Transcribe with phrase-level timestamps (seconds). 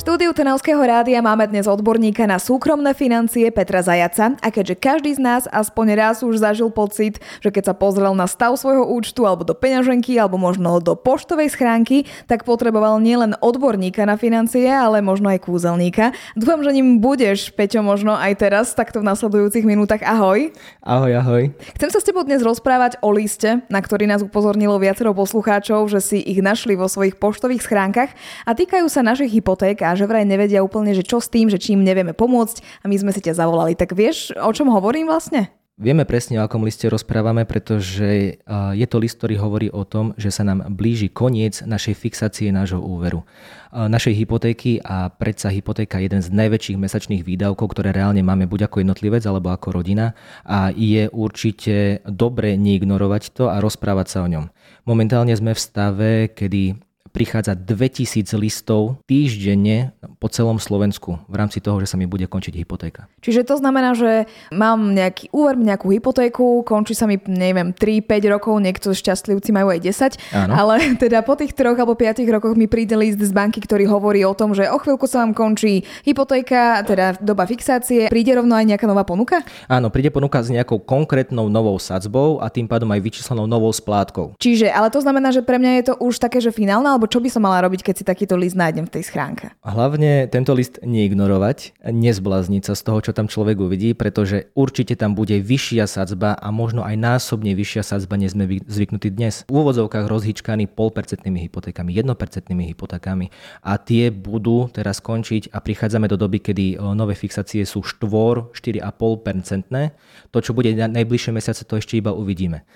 [0.00, 5.20] štúdiu Trnavského rádia máme dnes odborníka na súkromné financie Petra Zajaca a keďže každý z
[5.20, 9.44] nás aspoň raz už zažil pocit, že keď sa pozrel na stav svojho účtu alebo
[9.44, 15.28] do peňaženky alebo možno do poštovej schránky, tak potreboval nielen odborníka na financie, ale možno
[15.28, 16.16] aj kúzelníka.
[16.32, 20.00] Dúfam, že ním budeš, Peťo, možno aj teraz, takto v nasledujúcich minútach.
[20.00, 20.48] Ahoj.
[20.80, 21.52] Ahoj, ahoj.
[21.76, 26.00] Chcem sa s tebou dnes rozprávať o liste, na ktorý nás upozornilo viacero poslucháčov, že
[26.00, 28.16] si ich našli vo svojich poštových schránkach
[28.48, 31.58] a týkajú sa našich hypoték a že vraj nevedia úplne, že čo s tým, že
[31.58, 33.74] čím nevieme pomôcť a my sme si ťa zavolali.
[33.74, 35.50] Tak vieš, o čom hovorím vlastne?
[35.80, 38.36] Vieme presne, o akom liste rozprávame, pretože
[38.76, 42.84] je to list, ktorý hovorí o tom, že sa nám blíži koniec našej fixácie nášho
[42.84, 43.24] úveru.
[43.72, 48.68] Našej hypotéky a predsa hypotéka je jeden z najväčších mesačných výdavkov, ktoré reálne máme buď
[48.68, 50.12] ako jednotlivec alebo ako rodina
[50.44, 54.52] a je určite dobre neignorovať to a rozprávať sa o ňom.
[54.84, 56.76] Momentálne sme v stave, kedy
[57.10, 62.54] prichádza 2000 listov týždenne po celom Slovensku v rámci toho, že sa mi bude končiť
[62.54, 63.10] hypotéka.
[63.20, 68.54] Čiže to znamená, že mám nejaký úver, nejakú hypotéku, končí sa mi, neviem, 3-5 rokov,
[68.62, 70.52] niekto šťastlivci majú aj 10, Áno.
[70.54, 74.22] ale teda po tých 3 alebo 5 rokoch mi príde list z banky, ktorý hovorí
[74.22, 78.76] o tom, že o chvíľku sa vám končí hypotéka, teda doba fixácie, príde rovno aj
[78.76, 79.42] nejaká nová ponuka?
[79.66, 84.38] Áno, príde ponuka s nejakou konkrétnou novou sadzbou a tým pádom aj vyčíslenou novou splátkou.
[84.38, 87.24] Čiže, ale to znamená, že pre mňa je to už také, že finálne, alebo čo
[87.24, 89.56] by som mala robiť, keď si takýto list nájdem v tej schránke?
[89.64, 95.16] Hlavne tento list neignorovať, nezblázniť sa z toho, čo tam človek uvidí, pretože určite tam
[95.16, 99.48] bude vyššia sadzba a možno aj násobne vyššia sadzba, než sme zvyknutí dnes.
[99.48, 103.32] V úvodzovkách rozhýčkaní polpercentnými hypotékami, jednopercentnými hypotékami
[103.64, 109.24] a tie budú teraz skončiť a prichádzame do doby, kedy nové fixácie sú 4, 4,5
[109.24, 109.96] percentné.
[110.36, 112.68] To, čo bude na najbližšie mesiace, to ešte iba uvidíme.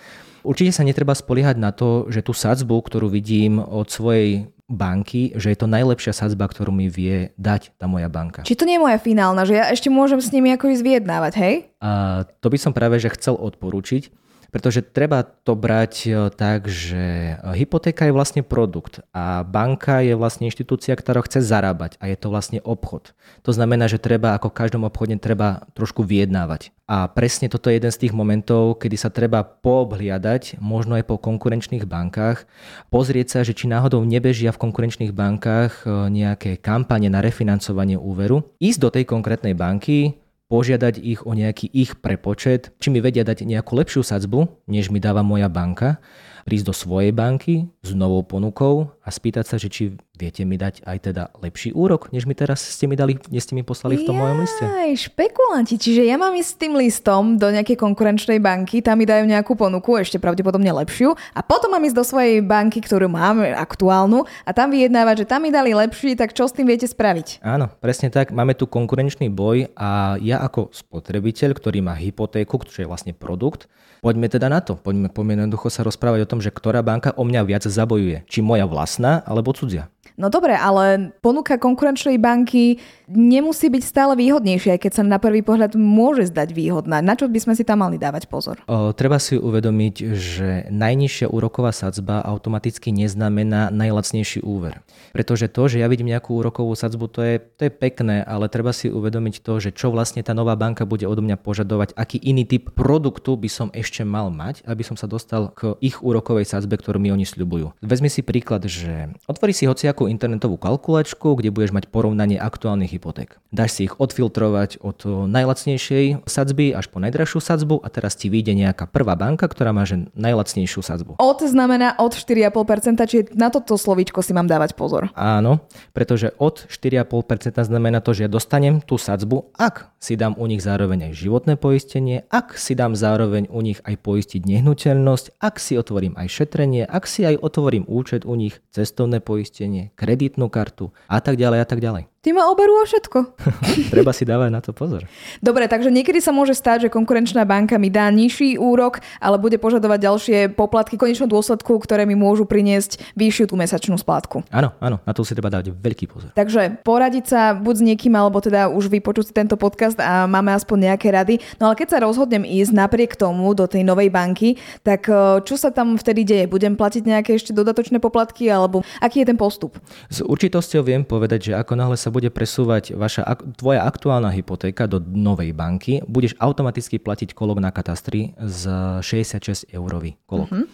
[0.45, 5.53] Určite sa netreba spoliehať na to, že tú sadzbu, ktorú vidím od svojej banky, že
[5.53, 8.48] je to najlepšia sadzba, ktorú mi vie dať tá moja banka.
[8.48, 11.33] Či to nie je moja finálna, že ja ešte môžem s nimi ako ísť vyjednávať,
[11.36, 11.55] hej?
[11.85, 14.08] A to by som práve že chcel odporúčiť,
[14.50, 20.48] pretože treba to brať e, tak, že hypotéka je vlastne produkt a banka je vlastne
[20.48, 23.12] inštitúcia, ktorá chce zarábať a je to vlastne obchod.
[23.44, 26.74] To znamená, že treba ako v každom obchode treba trošku vyjednávať.
[26.84, 31.16] A presne toto je jeden z tých momentov, kedy sa treba poobhliadať, možno aj po
[31.16, 32.44] konkurenčných bankách,
[32.92, 38.52] pozrieť sa, že či náhodou nebežia v konkurenčných bankách e, nejaké kampane na refinancovanie úveru,
[38.61, 40.23] ísť do tej konkrétnej banky,
[40.55, 45.03] požiadať ich o nejaký ich prepočet, či mi vedia dať nejakú lepšiu sadzbu, než mi
[45.03, 45.98] dáva moja banka
[46.47, 49.83] prísť do svojej banky s novou ponukou a spýtať sa, že či
[50.14, 53.58] viete mi dať aj teda lepší úrok, než mi teraz ste mi dali, než ste
[53.58, 54.64] mi poslali v tom Jaj, mojom liste.
[54.64, 59.07] Aj špekulanti, čiže ja mám ísť s tým listom do nejakej konkurenčnej banky, tam mi
[59.11, 63.42] dajú nejakú ponuku, ešte pravdepodobne lepšiu a potom mám ísť do svojej banky, ktorú mám
[63.42, 67.42] aktuálnu a tam vyjednávať, že tam mi dali lepší, tak čo s tým viete spraviť?
[67.42, 68.30] Áno, presne tak.
[68.30, 73.67] Máme tu konkurenčný boj a ja ako spotrebiteľ, ktorý má hypotéku, čo je vlastne produkt,
[73.98, 74.79] poďme teda na to.
[74.79, 78.23] Poďme, poďme jednoducho sa rozprávať o tom, že ktorá banka o mňa viac zabojuje.
[78.30, 79.91] Či moja vlastná alebo cudzia.
[80.15, 82.79] No dobre, ale ponuka konkurenčnej banky
[83.11, 87.03] nemusí byť stále výhodnejšia, aj keď sa na prvý pohľad môže zdať výhodná.
[87.05, 88.63] Na čo by sme si tam mali dávať pozor?
[88.70, 94.81] O, treba si uvedomiť, že najnižšia úroková sadzba automaticky neznamená najlacnejší úver.
[95.13, 98.75] Pretože to, že ja vidím nejakú úrokovú sadzbu, to je, to je pekné, ale treba
[98.75, 102.48] si uvedomiť to, že čo vlastne tá nová banka bude odo mňa požadovať, aký iný
[102.48, 106.79] typ produktu by som ešte mal mať, aby som sa dostal k ich úrokovej sadzbe,
[106.81, 107.79] ktorú mi oni sľubujú.
[107.85, 112.98] Vezmi si príklad, že otvorí si hociakú nejakú internetovú kalkulačku, kde budeš mať porovnanie aktuálnych
[112.98, 113.38] hypoték.
[113.55, 118.58] Dáš si ich odfiltrovať od najlacnejšej sadzby až po najdražšiu sadzbu a teraz ti vyjde
[118.58, 121.22] nejaká prvá banka, ktorá má že najlacnejšiu sadzbu.
[121.22, 125.14] Od znamená od 4,5%, čiže na toto slovíčko si mám dávať pozor.
[125.14, 125.62] Áno,
[125.94, 130.58] pretože od 4,5% znamená to, že ja dostanem tú sadzbu, ak si dám u nich
[130.58, 135.79] zároveň aj životné poistenie, ak si dám zároveň u nich aj poistiť nehnuteľnosť, ak si
[135.79, 141.21] otvorím aj šetrenie, ak si aj otvorím účet u nich, cestovné poistenie, kreditnú kartu a
[141.21, 142.13] tak ďalej a tak ďalej.
[142.25, 143.37] Ty ma oberú o všetko.
[143.93, 145.05] Treba si dávať na to pozor.
[145.44, 149.61] Dobre, takže niekedy sa môže stať, že konkurenčná banka mi dá nižší úrok, ale bude
[149.61, 154.41] požadovať ďalšie poplatky konečnom dôsledku, ktoré mi môžu priniesť vyššiu tú mesačnú splátku.
[154.49, 156.32] Áno, áno, na to si treba dať veľký pozor.
[156.32, 160.56] Takže poradiť sa buď s niekým, alebo teda už vypočuť si tento podcast a máme
[160.56, 161.44] aspoň nejaké rady.
[161.61, 165.61] No ale keď sa rozhodnem ísť napriek tomu do tej novej banky, tak e, čo
[165.61, 166.49] sa tam vtedy deje?
[166.49, 169.76] Budem platiť nejaké ešte dodatočné poplatky, alebo aký je ten postup?
[170.09, 173.26] S určitosťou viem povedať, že ako náhle sa bude presúvať vaša,
[173.58, 178.70] tvoja aktuálna hypotéka do novej banky, budeš automaticky platiť kolok na katastri z
[179.02, 180.55] 66 eurový kolok.
[180.55, 180.70] Uh-huh.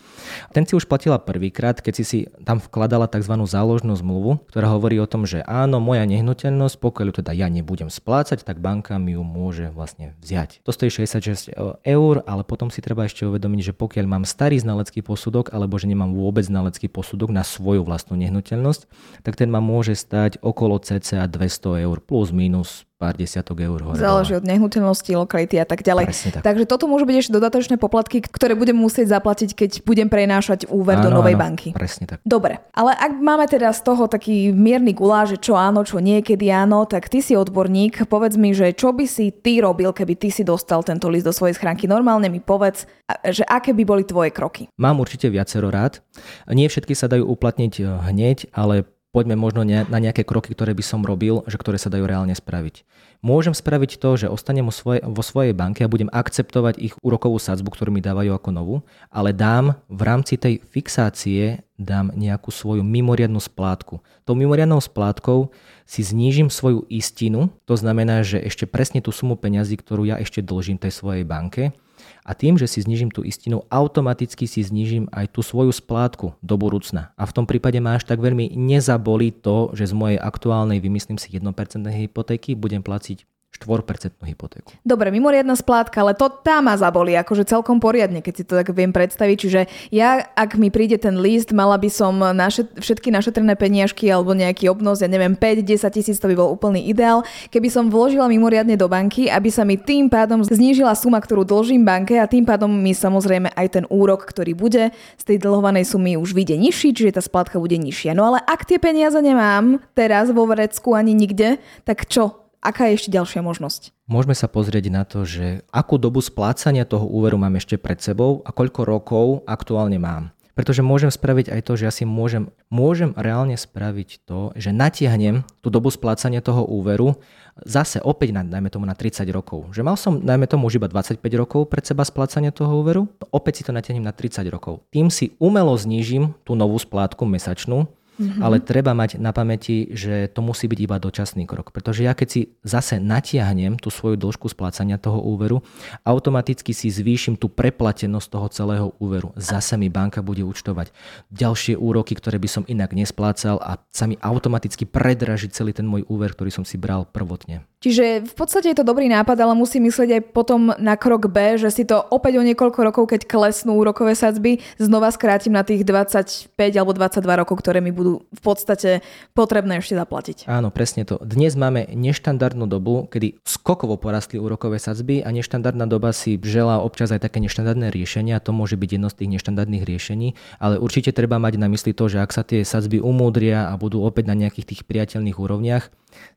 [0.52, 3.32] Ten si už platila prvýkrát, keď si si tam vkladala tzv.
[3.46, 8.42] záložnú zmluvu, ktorá hovorí o tom, že áno, moja nehnuteľnosť, pokiaľ teda ja nebudem splácať,
[8.42, 10.66] tak banka mi ju môže vlastne vziať.
[10.66, 11.54] To stojí 66
[11.87, 15.87] eur, ale potom si treba ešte uvedomiť, že pokiaľ mám starý znalecký posudok alebo že
[15.87, 18.90] nemám vôbec znalecký posudok na svoju vlastnú nehnuteľnosť,
[19.22, 23.97] tak ten ma môže stať okolo cca 200 eur plus minus pár desiatok eur hore.
[23.97, 26.12] Záleží od nehnuteľnosti, lokality a tak ďalej.
[26.37, 26.44] tak.
[26.44, 31.00] Takže toto môžu byť ešte dodatočné poplatky, ktoré budem musieť zaplatiť, keď budem prenášať úver
[31.00, 31.73] áno, do novej áno, banky.
[31.73, 32.21] Presne tak.
[32.29, 36.85] Dobre, ale ak máme teda z toho taký mierny guláš, čo áno, čo niekedy áno,
[36.85, 40.44] tak ty si odborník, povedz mi, že čo by si ty robil, keby ty si
[40.44, 41.88] dostal tento list do svojej schránky.
[41.88, 42.85] Normálne mi povedz,
[43.25, 44.69] že aké by boli tvoje kroky.
[44.76, 46.05] Mám určite viacero rád.
[46.53, 50.85] Nie všetky sa dajú uplatniť eh, hneď, ale poďme možno na nejaké kroky, ktoré by
[50.87, 52.87] som robil, že ktoré sa dajú reálne spraviť.
[53.21, 57.37] Môžem spraviť to, že ostanem vo svojej, vo svojej banke a budem akceptovať ich úrokovú
[57.37, 58.77] sadzbu, ktorú mi dávajú ako novú,
[59.12, 64.01] ale dám v rámci tej fixácie dám nejakú svoju mimoriadnú splátku.
[64.25, 65.53] Tou mimoriadnou splátkou
[65.85, 70.41] si znížim svoju istinu, to znamená, že ešte presne tú sumu peňazí, ktorú ja ešte
[70.41, 71.77] dlžím tej svojej banke,
[72.26, 76.55] a tým, že si znižím tú istinu, automaticky si znižím aj tú svoju splátku do
[76.58, 77.14] budúcna.
[77.14, 81.17] A v tom prípade ma až tak veľmi nezabolí to, že z mojej aktuálnej, vymyslím
[81.17, 81.47] si 1%
[81.87, 84.73] hypotéky, budem platiť 4% hypotéku.
[84.87, 88.70] Dobre, mimoriadna splátka, ale to tá ma zabolí, akože celkom poriadne, keď si to tak
[88.73, 89.37] viem predstaviť.
[89.37, 89.61] Čiže
[89.93, 94.70] ja, ak mi príde ten list, mala by som naše, všetky našetrené peniažky alebo nejaký
[94.73, 97.26] obnos, ja neviem, 5-10 tisíc, to by bol úplný ideál.
[97.52, 101.85] Keby som vložila mimoriadne do banky, aby sa mi tým pádom znížila suma, ktorú dlžím
[101.85, 106.17] banke a tým pádom mi samozrejme aj ten úrok, ktorý bude z tej dlhovanej sumy
[106.17, 108.17] už vyjde nižší, čiže tá splátka bude nižšia.
[108.17, 112.39] No ale ak tie peniaze nemám teraz vo Vrecku ani nikde, tak čo?
[112.61, 113.97] Aká je ešte ďalšia možnosť?
[114.05, 118.45] Môžeme sa pozrieť na to, že akú dobu splácania toho úveru mám ešte pred sebou
[118.45, 120.37] a koľko rokov aktuálne mám.
[120.53, 125.41] Pretože môžem spraviť aj to, že ja si môžem, môžem reálne spraviť to, že natiahnem
[125.65, 127.17] tú dobu splácania toho úveru
[127.65, 129.73] zase opäť na, najmä tomu na 30 rokov.
[129.73, 133.65] Že mal som najmä tomu už iba 25 rokov pred seba splácania toho úveru, opäť
[133.65, 134.85] si to natiahnem na 30 rokov.
[134.93, 137.89] Tým si umelo znížim tú novú splátku mesačnú,
[138.20, 138.44] Mm-hmm.
[138.44, 141.72] Ale treba mať na pamäti, že to musí byť iba dočasný krok.
[141.72, 145.64] Pretože ja keď si zase natiahnem tú svoju dĺžku splácania toho úveru,
[146.05, 149.32] automaticky si zvýšim tú preplatenosť toho celého úveru.
[149.40, 150.93] Zase mi banka bude účtovať
[151.32, 156.05] ďalšie úroky, ktoré by som inak nesplácal a sa mi automaticky predraží celý ten môj
[156.12, 157.69] úver, ktorý som si bral prvotne.
[157.81, 161.56] Čiže v podstate je to dobrý nápad, ale musím myslieť aj potom na krok B,
[161.56, 165.88] že si to opäť o niekoľko rokov, keď klesnú úrokové sadzby, znova skrátim na tých
[165.88, 169.00] 25 alebo 22 rokov, ktoré mi budú v podstate
[169.32, 170.44] potrebné ešte zaplatiť.
[170.44, 171.17] Áno, presne to.
[171.25, 177.09] Dnes máme neštandardnú dobu, kedy skokovo porastli úrokové sadzby a neštandardná doba si želá občas
[177.17, 178.44] aj také neštandardné riešenia.
[178.44, 182.12] To môže byť jedno z tých neštandardných riešení, ale určite treba mať na mysli to,
[182.12, 185.88] že ak sa tie sadzby umúdria a budú opäť na nejakých tých priateľných úrovniach,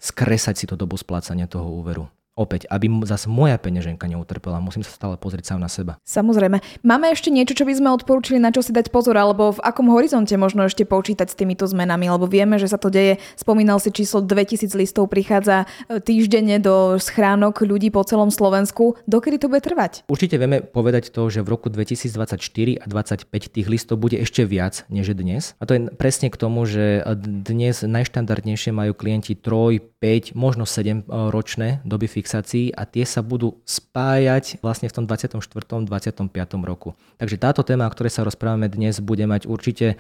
[0.02, 2.10] skresať si to dobu splácania toho úveru.
[2.34, 6.02] Opäť, aby zase moja peňaženka neutrpela, musím sa stále pozrieť sám na seba.
[6.02, 6.66] Samozrejme.
[6.82, 9.94] Máme ešte niečo, čo by sme odporúčili, na čo si dať pozor, alebo v akom
[9.94, 13.22] horizonte možno ešte počítať s týmito zmenami, lebo vieme, že sa to deje.
[13.38, 18.98] Spomínal si číslo 2000 listov prichádza e, týždenne do schránok ľudí po celom Slovensku.
[19.06, 20.02] Dokedy to bude trvať?
[20.10, 22.34] Určite vieme povedať to, že v roku 2024
[22.82, 25.54] a 2025 tých listov bude ešte viac než dnes.
[25.62, 31.06] A to je presne k tomu, že dnes najštandardnejšie majú klienti 3, 5, možno 7
[31.06, 35.36] e, ročné doby fixácií a tie sa budú spájať vlastne v tom 24.
[35.84, 36.24] 25.
[36.64, 36.96] roku.
[37.20, 40.00] Takže táto téma, o ktorej sa rozprávame dnes, bude mať určite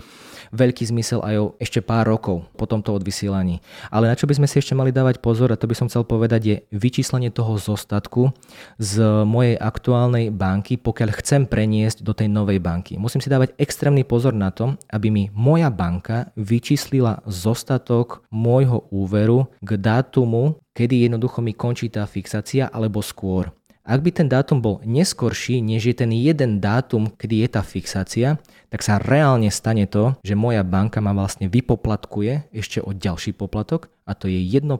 [0.55, 3.59] veľký zmysel aj o ešte pár rokov po tomto odvysielaní.
[3.91, 6.07] Ale na čo by sme si ešte mali dávať pozor, a to by som chcel
[6.07, 8.31] povedať, je vyčíslenie toho zostatku
[8.79, 12.95] z mojej aktuálnej banky, pokiaľ chcem preniesť do tej novej banky.
[12.95, 19.49] Musím si dávať extrémny pozor na to, aby mi moja banka vyčíslila zostatok môjho úveru
[19.65, 23.53] k dátumu, kedy jednoducho mi končí tá fixácia alebo skôr.
[23.83, 28.39] Ak by ten dátum bol neskorší, než je ten jeden dátum, kedy je tá fixácia,
[28.71, 33.91] tak sa reálne stane to, že moja banka ma vlastne vypoplatkuje ešte o ďalší poplatok
[34.07, 34.71] a to je 1%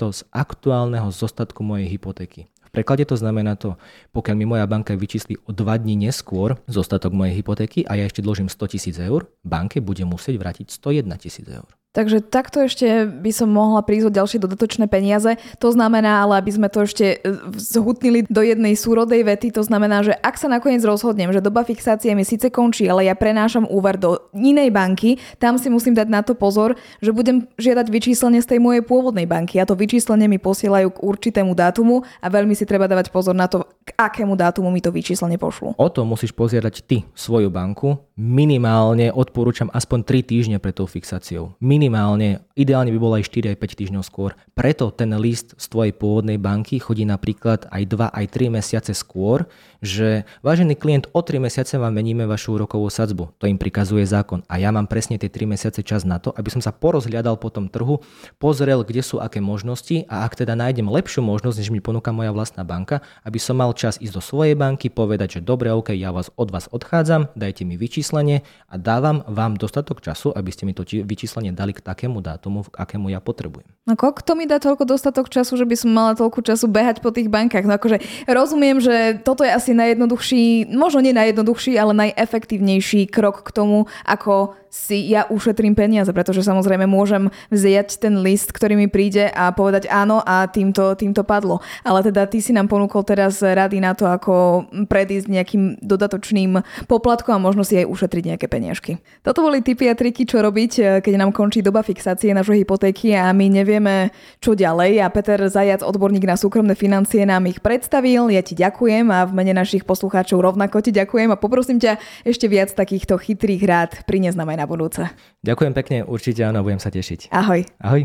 [0.00, 2.48] z aktuálneho zostatku mojej hypotéky.
[2.64, 3.76] V preklade to znamená to,
[4.16, 8.24] pokiaľ mi moja banka vyčísli o 2 dní neskôr zostatok mojej hypotéky a ja ešte
[8.24, 11.68] dlžím 100 tisíc eur, banke bude musieť vrátiť 101 tisíc eur.
[11.96, 15.40] Takže takto ešte by som mohla prísť o ďalšie dodatočné peniaze.
[15.64, 20.04] To znamená, ale aby sme to ešte e, zhutnili do jednej súrodej vety, to znamená,
[20.04, 23.96] že ak sa nakoniec rozhodnem, že doba fixácie mi síce končí, ale ja prenášam úver
[23.96, 28.52] do inej banky, tam si musím dať na to pozor, že budem žiadať vyčíslenie z
[28.52, 32.68] tej mojej pôvodnej banky a to vyčíslenie mi posielajú k určitému dátumu a veľmi si
[32.68, 35.72] treba dávať pozor na to, k akému dátumu mi to vyčíslenie pošlu.
[35.80, 38.04] O to musíš pozierať ty svoju banku.
[38.20, 41.56] Minimálne odporúčam aspoň 3 týždne pred tou fixáciou.
[41.60, 44.34] Minimálne minimálne, ideálne by bolo aj 4 aj 5 týždňov skôr.
[44.58, 49.46] Preto ten list z tvojej pôvodnej banky chodí napríklad aj 2 aj 3 mesiace skôr,
[49.78, 53.38] že vážený klient o 3 mesiace vám meníme vašu úrokovú sadzbu.
[53.38, 54.42] To im prikazuje zákon.
[54.50, 57.54] A ja mám presne tie 3 mesiace čas na to, aby som sa porozhľadal po
[57.54, 58.02] tom trhu,
[58.42, 62.34] pozrel, kde sú aké možnosti a ak teda nájdem lepšiu možnosť, než mi ponúka moja
[62.34, 66.10] vlastná banka, aby som mal čas ísť do svojej banky, povedať, že dobre, OK, ja
[66.10, 70.74] vás od vás odchádzam, dajte mi vyčíslenie a dávam vám dostatok času, aby ste mi
[70.74, 73.66] to vyčíslenie dali k takému dátumu, k akému ja potrebujem.
[73.86, 77.14] No kto mi dá toľko dostatok času, že by som mala toľko času behať po
[77.14, 77.62] tých bankách?
[77.62, 83.54] No akože rozumiem, že toto je asi najjednoduchší, možno nie najjednoduchší, ale najefektívnejší krok k
[83.54, 89.30] tomu, ako si ja ušetrím peniaze, pretože samozrejme môžem vziať ten list, ktorý mi príde
[89.32, 91.64] a povedať áno a týmto, týmto padlo.
[91.80, 97.38] Ale teda ty si nám ponúkol teraz rady na to, ako predísť nejakým dodatočným poplatkom
[97.38, 99.00] a možno si aj ušetriť nejaké peniažky.
[99.24, 103.32] Toto boli tipy a triky, čo robiť, keď nám končí doba fixácie našej hypotéky a
[103.32, 104.12] my nevieme,
[104.44, 105.00] čo ďalej.
[105.00, 108.28] A Peter Zajac, odborník na súkromné financie, nám ich predstavil.
[108.28, 111.96] Ja ti ďakujem a v mene našich poslucháčov rovnako ti ďakujem a poprosím ťa
[112.28, 115.08] ešte viac takýchto chytrých rád priniesť nám aj na budúce.
[115.48, 117.32] Ďakujem pekne, určite áno, budem sa tešiť.
[117.32, 117.64] Ahoj.
[117.80, 118.04] Ahoj.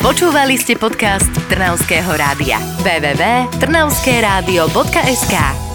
[0.00, 2.56] Počúvali ste podcast Trnavského rádia.
[2.80, 5.69] www.trnavskeradio.sk